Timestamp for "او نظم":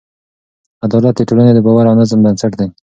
1.89-2.19